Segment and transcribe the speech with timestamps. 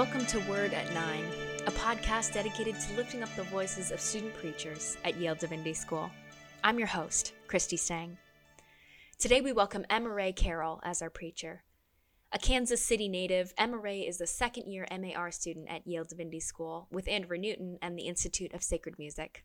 [0.00, 1.26] Welcome to Word at Nine,
[1.66, 6.10] a podcast dedicated to lifting up the voices of student preachers at Yale Divinity School.
[6.64, 8.16] I'm your host, Christy Stang.
[9.18, 11.64] Today we welcome Emma Ray Carroll as our preacher.
[12.32, 16.40] A Kansas City native, Emma Ray is a second year MAR student at Yale Divinity
[16.40, 19.44] School with Andover Newton and the Institute of Sacred Music.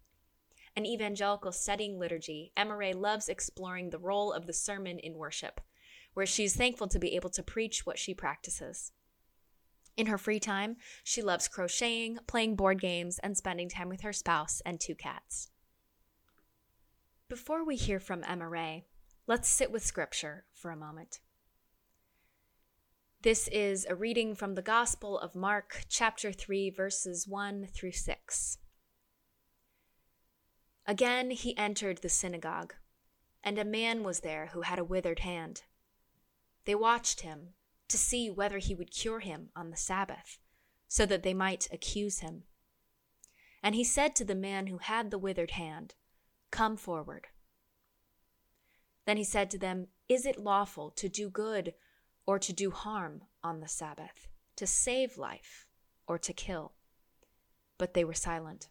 [0.73, 5.59] An evangelical studying liturgy, Emma Ray loves exploring the role of the sermon in worship,
[6.13, 8.93] where she's thankful to be able to preach what she practices.
[9.97, 14.11] In her free time, she loves crocheting, playing board games, and spending time with her
[14.11, 15.49] spouse and two cats.
[17.29, 18.85] Before we hear from Emma Ray,
[19.25, 21.19] let's sit with Scripture for a moment.
[23.21, 28.57] This is a reading from the Gospel of Mark, chapter 3, verses 1 through 6.
[30.85, 32.75] Again he entered the synagogue,
[33.43, 35.63] and a man was there who had a withered hand.
[36.65, 37.53] They watched him
[37.87, 40.39] to see whether he would cure him on the Sabbath,
[40.87, 42.43] so that they might accuse him.
[43.61, 45.95] And he said to the man who had the withered hand,
[46.51, 47.27] Come forward.
[49.05, 51.73] Then he said to them, Is it lawful to do good
[52.25, 55.65] or to do harm on the Sabbath, to save life
[56.07, 56.73] or to kill?
[57.77, 58.69] But they were silent.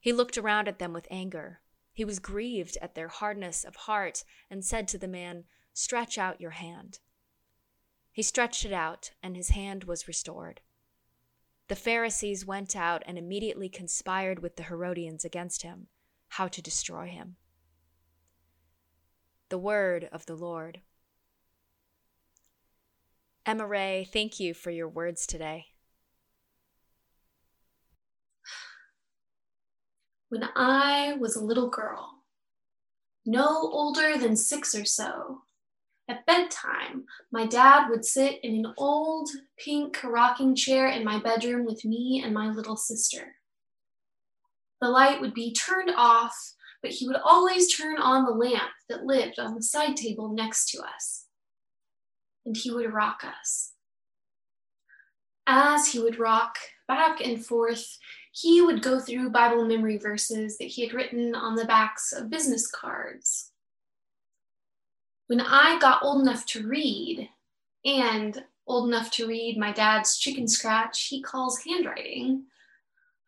[0.00, 1.60] He looked around at them with anger.
[1.92, 6.40] He was grieved at their hardness of heart and said to the man, Stretch out
[6.40, 6.98] your hand.
[8.14, 10.60] He stretched it out, and his hand was restored.
[11.66, 15.88] The Pharisees went out and immediately conspired with the Herodians against him,
[16.28, 17.34] how to destroy him.
[19.48, 20.80] The word of the Lord.
[23.44, 25.66] Emma Ray, thank you for your words today.
[30.28, 32.22] When I was a little girl,
[33.26, 35.42] no older than six or so,
[36.06, 41.64] at bedtime, my dad would sit in an old pink rocking chair in my bedroom
[41.64, 43.36] with me and my little sister.
[44.82, 46.36] The light would be turned off,
[46.82, 50.68] but he would always turn on the lamp that lived on the side table next
[50.72, 51.24] to us.
[52.44, 53.72] And he would rock us.
[55.46, 57.96] As he would rock back and forth,
[58.32, 62.28] he would go through Bible memory verses that he had written on the backs of
[62.28, 63.52] business cards
[65.26, 67.28] when I got old enough to read
[67.84, 72.44] and old enough to read my dad's chicken scratch he calls handwriting,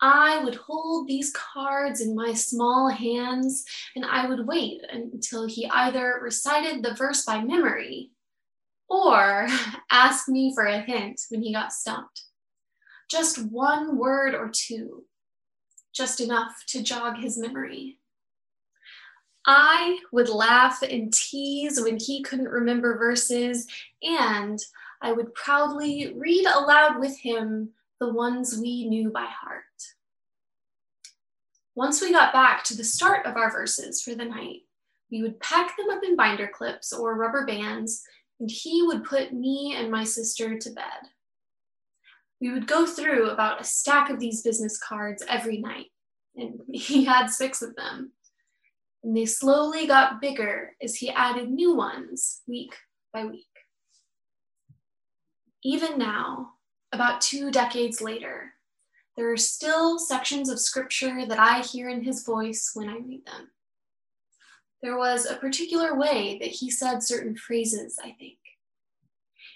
[0.01, 3.65] I would hold these cards in my small hands
[3.95, 8.11] and I would wait until he either recited the verse by memory
[8.89, 9.49] or
[9.91, 12.25] asked me for a hint when he got stumped.
[13.11, 15.05] Just one word or two,
[15.95, 17.99] just enough to jog his memory.
[19.47, 23.67] I would laugh and tease when he couldn't remember verses,
[24.03, 24.59] and
[25.01, 27.71] I would proudly read aloud with him
[28.01, 29.63] the ones we knew by heart.
[31.77, 34.63] Once we got back to the start of our verses for the night,
[35.13, 38.03] we would pack them up in binder clips or rubber bands,
[38.41, 40.85] and he would put me and my sister to bed.
[42.41, 45.87] We would go through about a stack of these business cards every night,
[46.35, 48.11] and he had six of them
[49.07, 52.75] and they slowly got bigger as he added new ones week
[53.13, 53.47] by week.
[55.63, 56.55] Even now,
[56.91, 58.53] about two decades later,
[59.17, 63.25] there are still sections of scripture that I hear in his voice when I read
[63.27, 63.49] them.
[64.83, 68.39] There was a particular way that he said certain phrases, I think.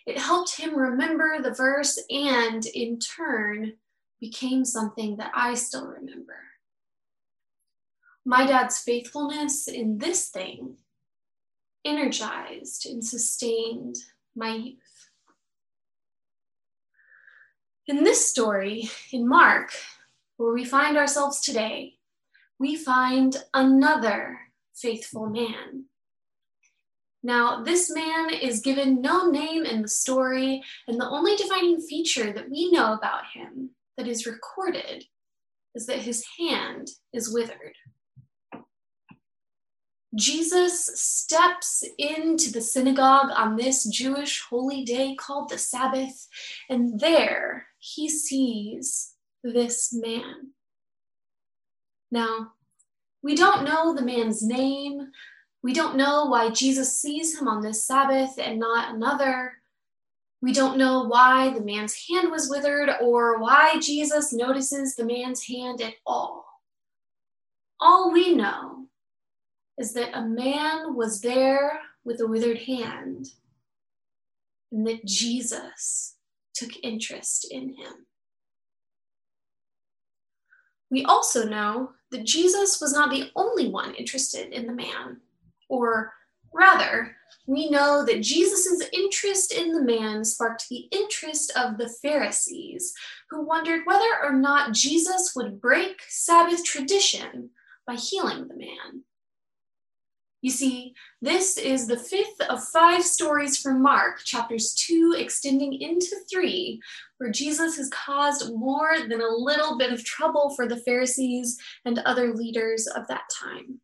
[0.06, 3.72] It helped him remember the verse and, in turn,
[4.20, 6.36] became something that I still remember
[8.30, 10.76] my dad's faithfulness in this thing
[11.84, 13.96] energized and sustained
[14.36, 15.10] my youth.
[17.88, 19.72] In this story, in Mark,
[20.36, 21.94] where we find ourselves today,
[22.60, 24.38] we find another
[24.76, 25.86] faithful man.
[27.24, 32.32] Now, this man is given no name in the story, and the only defining feature
[32.32, 35.02] that we know about him that is recorded
[35.74, 37.74] is that his hand is withered.
[40.14, 46.26] Jesus steps into the synagogue on this Jewish holy day called the Sabbath,
[46.68, 49.12] and there he sees
[49.44, 50.52] this man.
[52.10, 52.52] Now,
[53.22, 55.12] we don't know the man's name.
[55.62, 59.52] We don't know why Jesus sees him on this Sabbath and not another.
[60.42, 65.44] We don't know why the man's hand was withered or why Jesus notices the man's
[65.46, 66.46] hand at all.
[67.78, 68.79] All we know
[69.80, 73.30] is that a man was there with a withered hand,
[74.70, 76.16] and that Jesus
[76.54, 78.06] took interest in him.
[80.90, 85.22] We also know that Jesus was not the only one interested in the man,
[85.70, 86.12] or
[86.52, 87.16] rather,
[87.46, 92.92] we know that Jesus' interest in the man sparked the interest of the Pharisees,
[93.30, 97.48] who wondered whether or not Jesus would break Sabbath tradition
[97.86, 99.04] by healing the man.
[100.42, 106.16] You see, this is the fifth of five stories from Mark, chapters 2 extending into
[106.30, 106.80] 3,
[107.18, 111.98] where Jesus has caused more than a little bit of trouble for the Pharisees and
[112.00, 113.80] other leaders of that time.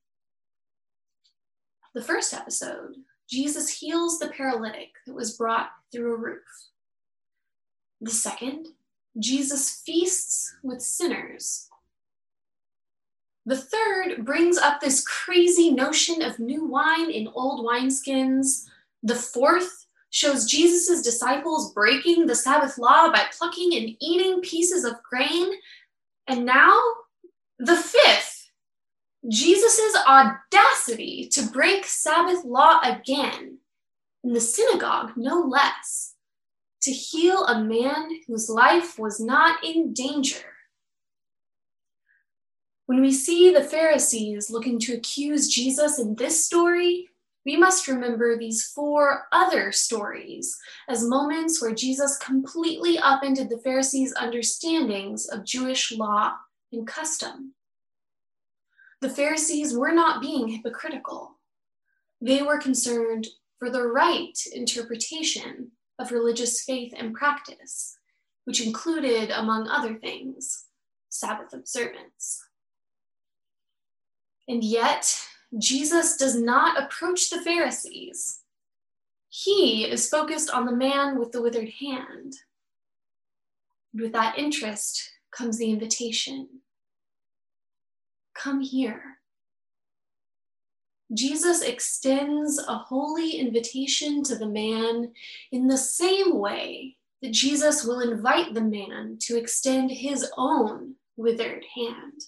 [1.94, 2.94] The first episode,
[3.28, 6.44] Jesus heals the paralytic that was brought through a roof.
[8.00, 8.68] The second,
[9.18, 11.68] Jesus feasts with sinners
[13.46, 18.66] the third brings up this crazy notion of new wine in old wineskins.
[19.04, 25.00] The fourth shows Jesus' disciples breaking the Sabbath law by plucking and eating pieces of
[25.08, 25.52] grain.
[26.26, 26.76] And now,
[27.60, 28.50] the fifth,
[29.28, 33.58] Jesus' audacity to break Sabbath law again,
[34.24, 36.14] in the synagogue, no less,
[36.82, 40.55] to heal a man whose life was not in danger.
[42.86, 47.08] When we see the Pharisees looking to accuse Jesus in this story,
[47.44, 50.56] we must remember these four other stories
[50.88, 56.34] as moments where Jesus completely upended the Pharisees' understandings of Jewish law
[56.72, 57.54] and custom.
[59.00, 61.38] The Pharisees were not being hypocritical.
[62.20, 63.26] They were concerned
[63.58, 67.98] for the right interpretation of religious faith and practice,
[68.44, 70.66] which included, among other things,
[71.08, 72.42] Sabbath observance.
[74.48, 75.12] And yet,
[75.58, 78.40] Jesus does not approach the Pharisees.
[79.28, 82.34] He is focused on the man with the withered hand.
[83.92, 86.48] And with that interest comes the invitation
[88.34, 89.02] Come here.
[91.14, 95.12] Jesus extends a holy invitation to the man
[95.52, 101.64] in the same way that Jesus will invite the man to extend his own withered
[101.74, 102.20] hand.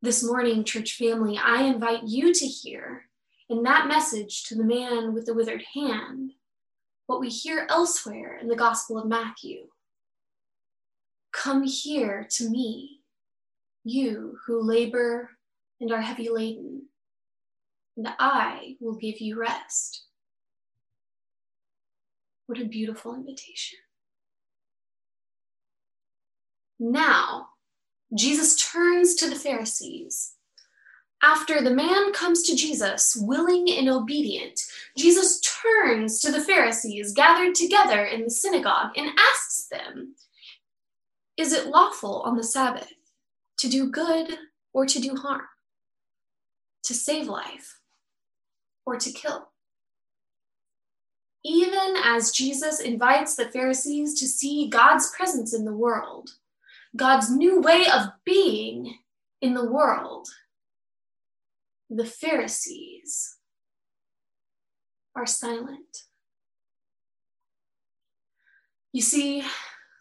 [0.00, 3.06] This morning, church family, I invite you to hear
[3.48, 6.34] in that message to the man with the withered hand
[7.06, 9.66] what we hear elsewhere in the Gospel of Matthew.
[11.32, 13.00] Come here to me,
[13.82, 15.30] you who labor
[15.80, 16.82] and are heavy laden,
[17.96, 20.04] and I will give you rest.
[22.46, 23.78] What a beautiful invitation.
[26.78, 27.48] Now,
[28.16, 30.34] Jesus turns to the Pharisees.
[31.22, 34.60] After the man comes to Jesus, willing and obedient,
[34.96, 40.14] Jesus turns to the Pharisees gathered together in the synagogue and asks them
[41.36, 42.92] Is it lawful on the Sabbath
[43.58, 44.38] to do good
[44.72, 45.42] or to do harm,
[46.84, 47.80] to save life
[48.86, 49.48] or to kill?
[51.44, 56.30] Even as Jesus invites the Pharisees to see God's presence in the world,
[56.96, 58.98] God's new way of being
[59.40, 60.28] in the world.
[61.90, 63.36] The Pharisees
[65.14, 66.04] are silent.
[68.92, 69.44] You see,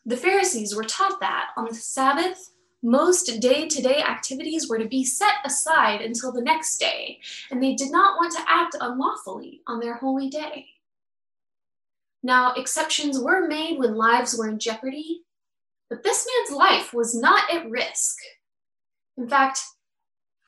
[0.06, 2.51] the Pharisees were taught that on the Sabbath,
[2.82, 7.20] most day to day activities were to be set aside until the next day,
[7.51, 10.67] and they did not want to act unlawfully on their holy day.
[12.24, 15.24] Now, exceptions were made when lives were in jeopardy,
[15.89, 18.17] but this man's life was not at risk.
[19.17, 19.62] In fact,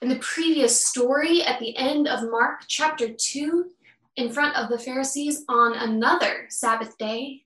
[0.02, 3.72] in the previous story at the end of Mark chapter 2,
[4.16, 7.44] in front of the Pharisees on another Sabbath day,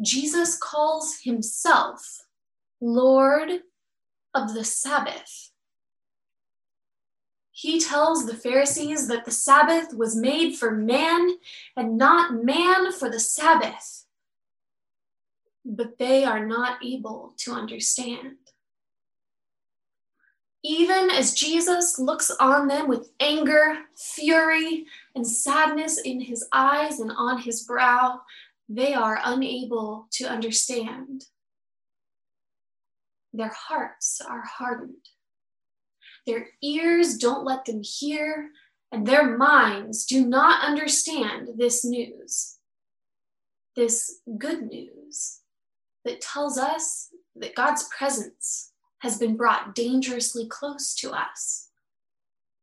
[0.00, 2.26] Jesus calls himself
[2.80, 3.62] Lord
[4.34, 5.50] of the Sabbath.
[7.50, 11.30] He tells the Pharisees that the Sabbath was made for man
[11.76, 14.04] and not man for the Sabbath
[15.68, 18.36] but they are not able to understand.
[20.64, 27.12] Even as Jesus looks on them with anger, fury, and sadness in his eyes and
[27.12, 28.22] on his brow,
[28.68, 31.26] they are unable to understand.
[33.34, 35.06] Their hearts are hardened.
[36.26, 38.50] Their ears don't let them hear,
[38.90, 42.56] and their minds do not understand this news,
[43.76, 45.37] this good news
[46.08, 51.68] that tells us that God's presence has been brought dangerously close to us,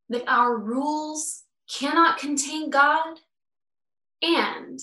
[0.10, 3.20] that our rules cannot contain God,
[4.22, 4.80] and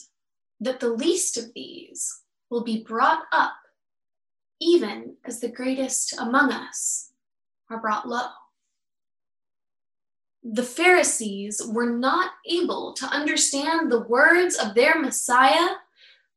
[0.61, 3.54] that the least of these will be brought up,
[4.61, 7.11] even as the greatest among us
[7.69, 8.28] are brought low.
[10.45, 15.76] The Pharisees were not able to understand the words of their Messiah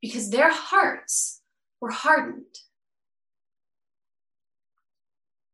[0.01, 1.34] because their hearts
[1.85, 2.57] were hardened.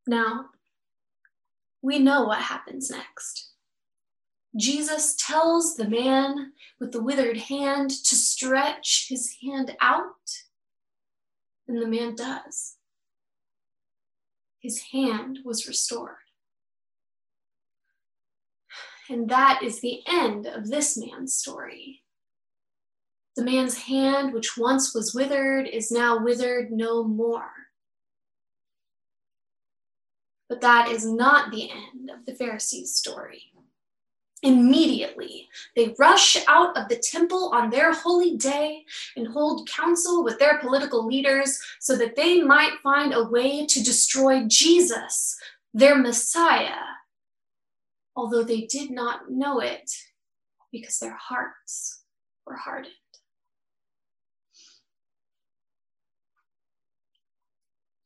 [0.07, 0.45] Now,
[1.81, 3.49] we know what happens next.
[4.57, 10.05] Jesus tells the man with the withered hand to stretch his hand out,
[11.67, 12.77] and the man does.
[14.61, 16.15] His hand was restored.
[19.09, 22.00] And that is the end of this man's story.
[23.35, 27.51] The man's hand, which once was withered, is now withered no more.
[30.49, 33.51] But that is not the end of the Pharisees' story.
[34.43, 38.83] Immediately, they rush out of the temple on their holy day
[39.15, 43.83] and hold council with their political leaders so that they might find a way to
[43.83, 45.39] destroy Jesus,
[45.73, 46.83] their Messiah,
[48.15, 49.89] although they did not know it
[50.71, 52.01] because their hearts
[52.45, 52.95] were hardened.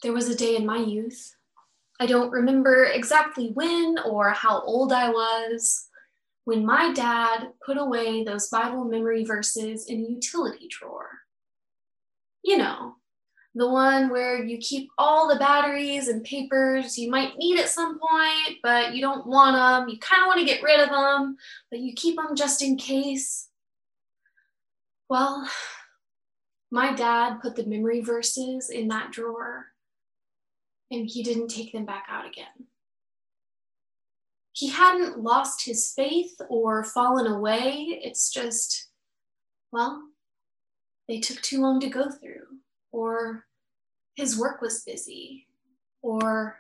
[0.04, 1.36] There was a day in my youth.
[2.00, 5.88] I don't remember exactly when or how old I was
[6.44, 11.10] when my dad put away those Bible memory verses in a utility drawer.
[12.44, 12.96] You know,
[13.56, 17.98] the one where you keep all the batteries and papers you might need at some
[17.98, 19.90] point, but you don't want them.
[19.90, 21.38] You kind of want to get rid of them,
[21.72, 23.50] but you keep them just in case.
[25.10, 25.50] Well,
[26.72, 29.68] my dad put the memory verses in that drawer
[30.92, 32.68] and he didn't take them back out again
[34.56, 38.00] he hadn't lost his faith or fallen away.
[38.02, 38.88] It's just,
[39.74, 40.02] well,
[41.10, 42.46] they took too long to go through,
[42.94, 43.46] or
[44.16, 45.48] his work was busy,
[46.02, 46.60] or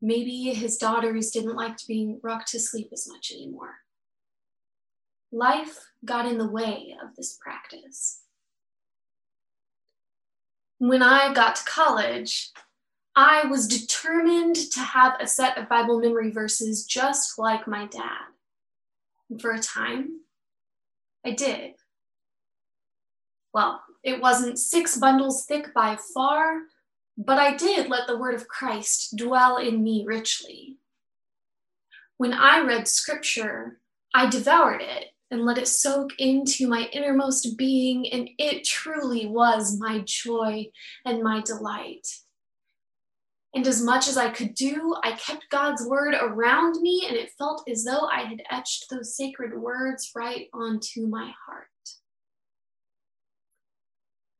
[0.00, 3.78] maybe his daughters didn't like being rocked to sleep as much anymore.
[5.32, 8.20] Life got in the way of this practice.
[10.78, 12.52] When I got to college,
[13.22, 18.24] I was determined to have a set of Bible memory verses just like my dad.
[19.28, 20.20] And for a time,
[21.22, 21.72] I did.
[23.52, 26.60] Well, it wasn't six bundles thick by far,
[27.18, 30.78] but I did let the word of Christ dwell in me richly.
[32.16, 33.80] When I read scripture,
[34.14, 39.78] I devoured it and let it soak into my innermost being, and it truly was
[39.78, 40.68] my joy
[41.04, 42.08] and my delight.
[43.52, 47.32] And as much as I could do, I kept God's word around me, and it
[47.36, 51.66] felt as though I had etched those sacred words right onto my heart.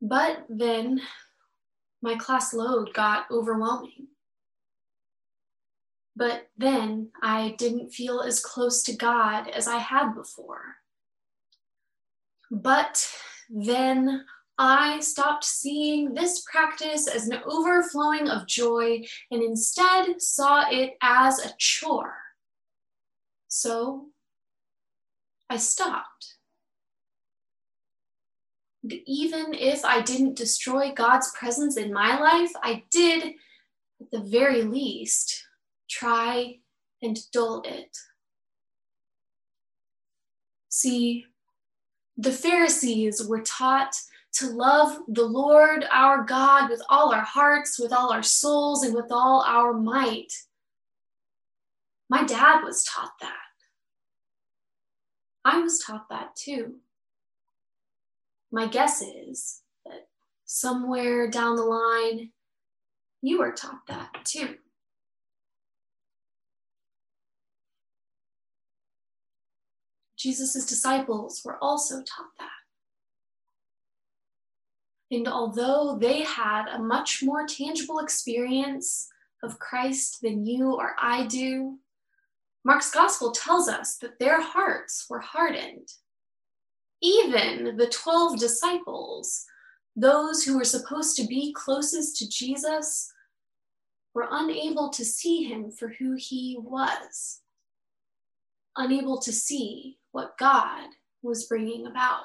[0.00, 1.00] But then
[2.02, 4.07] my class load got overwhelming.
[6.17, 10.76] But then I didn't feel as close to God as I had before.
[12.50, 13.09] But
[13.49, 14.25] then
[14.62, 19.00] I stopped seeing this practice as an overflowing of joy
[19.31, 22.19] and instead saw it as a chore.
[23.49, 24.09] So
[25.49, 26.37] I stopped.
[28.83, 33.37] And even if I didn't destroy God's presence in my life, I did,
[33.99, 35.43] at the very least,
[35.88, 36.59] try
[37.00, 37.97] and dull it.
[40.69, 41.25] See,
[42.19, 43.97] the Pharisees were taught
[44.33, 48.95] to love the Lord our God with all our hearts, with all our souls, and
[48.95, 50.33] with all our might.
[52.09, 53.35] My dad was taught that.
[55.45, 56.77] I was taught that too.
[58.53, 60.09] My guess is that
[60.45, 62.31] somewhere down the line,
[63.23, 64.57] you were taught that too.
[70.17, 72.60] Jesus' disciples were also taught that.
[75.11, 79.09] And although they had a much more tangible experience
[79.43, 81.79] of Christ than you or I do,
[82.64, 85.88] Mark's gospel tells us that their hearts were hardened.
[87.02, 89.47] Even the 12 disciples,
[89.97, 93.12] those who were supposed to be closest to Jesus,
[94.14, 97.40] were unable to see him for who he was,
[98.76, 100.88] unable to see what God
[101.23, 102.25] was bringing about.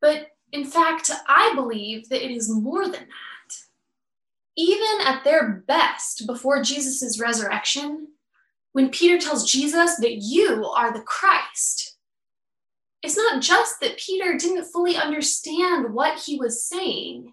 [0.00, 3.56] But in fact, I believe that it is more than that.
[4.56, 8.08] Even at their best before Jesus' resurrection,
[8.72, 11.96] when Peter tells Jesus that you are the Christ,
[13.02, 17.32] it's not just that Peter didn't fully understand what he was saying,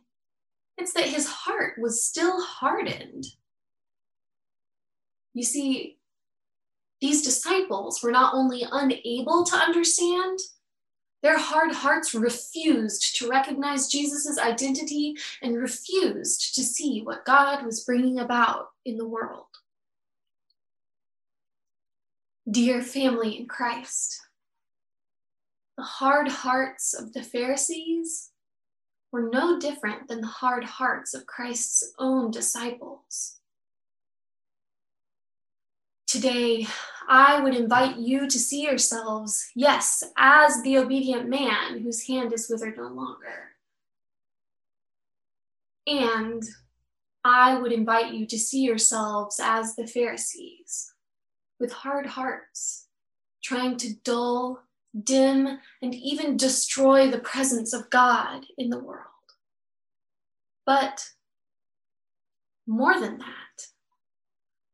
[0.77, 3.25] it's that his heart was still hardened.
[5.33, 5.97] You see,
[7.01, 10.39] these disciples were not only unable to understand,
[11.23, 17.83] their hard hearts refused to recognize Jesus' identity and refused to see what God was
[17.83, 19.45] bringing about in the world.
[22.49, 24.21] Dear family in Christ,
[25.75, 28.31] the hard hearts of the Pharisees
[29.11, 33.36] were no different than the hard hearts of Christ's own disciples.
[36.07, 36.65] Today,
[37.09, 42.49] I would invite you to see yourselves, yes, as the obedient man whose hand is
[42.49, 43.51] withered no longer.
[45.85, 46.43] And
[47.25, 50.93] I would invite you to see yourselves as the Pharisees,
[51.59, 52.87] with hard hearts,
[53.43, 54.61] trying to dull,
[55.03, 59.03] dim, and even destroy the presence of God in the world.
[60.65, 61.05] But
[62.65, 63.46] more than that,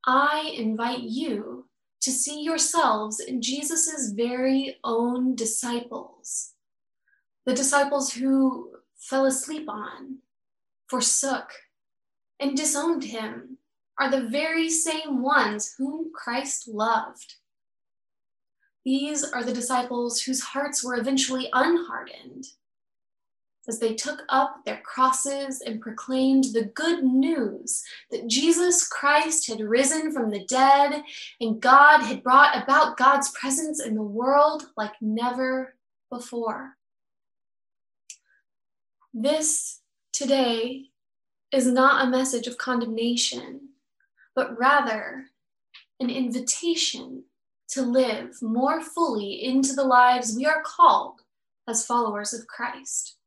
[0.06, 1.68] I invite you
[2.02, 6.54] to see yourselves in Jesus' very own disciples,
[7.46, 10.18] the disciples who fell asleep on,
[10.88, 11.54] forsook,
[12.40, 13.58] and disowned him
[13.98, 17.36] are the very same ones whom Christ loved.
[18.84, 22.48] These are the disciples whose hearts were eventually unhardened
[23.68, 29.62] as they took up their crosses and proclaimed the good news that Jesus Christ had
[29.62, 31.04] risen from the dead
[31.40, 35.76] and God had brought about God's presence in the world like never
[36.10, 36.76] before.
[39.14, 39.80] This
[40.12, 40.90] today
[41.52, 43.70] is not a message of condemnation,
[44.36, 45.26] but rather
[46.00, 47.24] an invitation
[47.70, 51.22] to live more fully into the lives we are called
[51.68, 53.18] as followers of Christ.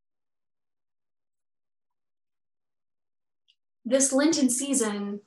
[3.89, 5.21] This Lenten season,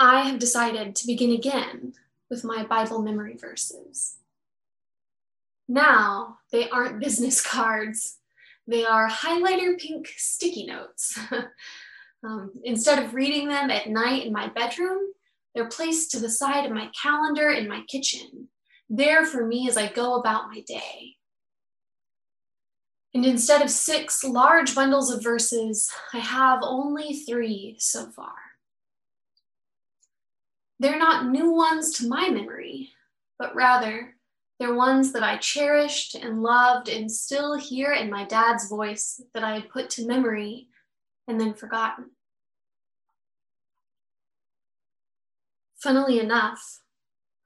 [0.00, 1.92] I have decided to begin again
[2.28, 4.16] with my Bible memory verses.
[5.68, 8.18] Now, they aren't business cards,
[8.66, 11.16] they are highlighter pink sticky notes.
[12.24, 15.12] um, instead of reading them at night in my bedroom,
[15.54, 18.48] they're placed to the side of my calendar in my kitchen,
[18.90, 21.14] there for me as I go about my day.
[23.14, 28.34] And instead of six large bundles of verses, I have only three so far.
[30.80, 32.90] They're not new ones to my memory,
[33.38, 34.16] but rather
[34.58, 39.44] they're ones that I cherished and loved and still hear in my dad's voice that
[39.44, 40.68] I had put to memory
[41.28, 42.10] and then forgotten.
[45.76, 46.80] Funnily enough,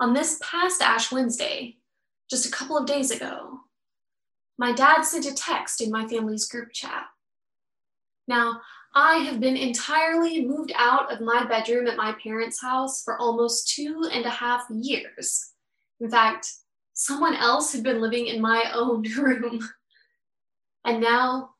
[0.00, 1.76] on this past Ash Wednesday,
[2.31, 3.61] just a couple of days ago,
[4.59, 7.07] my dad sent a text in my family's group chat.
[8.27, 8.61] Now,
[8.94, 13.75] I have been entirely moved out of my bedroom at my parents' house for almost
[13.75, 15.53] two and a half years.
[16.01, 16.53] In fact,
[16.94, 19.61] someone else had been living in my own room.
[20.85, 21.51] And now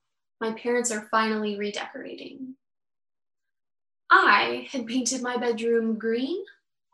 [0.41, 2.55] my parents are finally redecorating.
[4.11, 6.43] I had painted my bedroom green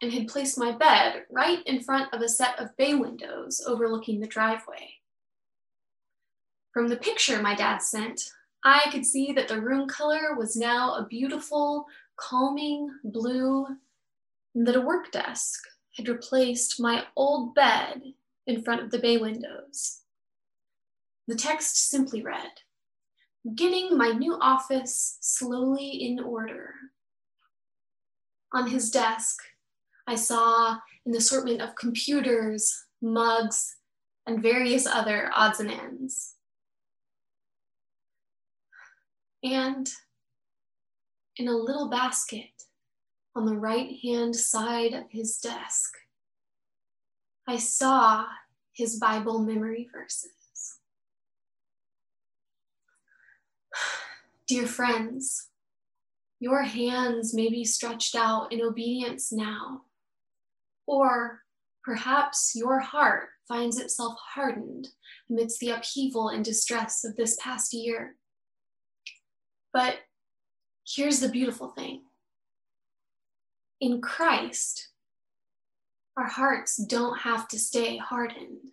[0.02, 4.20] and had placed my bed right in front of a set of bay windows overlooking
[4.20, 4.94] the driveway.
[6.74, 8.32] From the picture my dad sent,
[8.64, 13.66] I could see that the room color was now a beautiful, calming blue,
[14.56, 15.62] and that a work desk
[15.96, 18.02] had replaced my old bed
[18.48, 20.00] in front of the bay windows.
[21.28, 22.50] The text simply read,
[23.54, 26.74] Getting my new office slowly in order.
[28.52, 29.42] On his desk,
[30.08, 33.76] I saw an assortment of computers, mugs,
[34.26, 36.33] and various other odds and ends.
[39.44, 39.88] And
[41.36, 42.48] in a little basket
[43.36, 45.92] on the right hand side of his desk,
[47.46, 48.24] I saw
[48.72, 50.30] his Bible memory verses.
[54.48, 55.48] Dear friends,
[56.40, 59.82] your hands may be stretched out in obedience now,
[60.86, 61.42] or
[61.82, 64.88] perhaps your heart finds itself hardened
[65.28, 68.16] amidst the upheaval and distress of this past year.
[69.74, 69.96] But
[70.86, 72.02] here's the beautiful thing
[73.80, 74.88] in Christ,
[76.16, 78.68] our hearts don't have to stay hardened.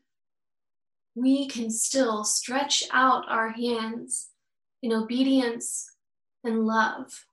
[1.15, 4.29] We can still stretch out our hands
[4.81, 5.91] in obedience
[6.43, 7.25] and love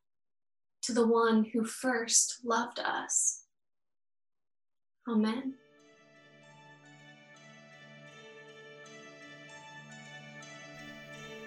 [0.83, 3.45] to the one who first loved us.
[5.09, 5.55] Amen.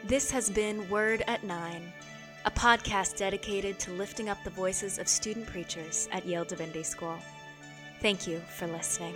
[0.06, 1.94] This has been Word at Nine,
[2.44, 7.18] a podcast dedicated to lifting up the voices of student preachers at Yale Divinity School.
[8.02, 9.16] Thank you for listening.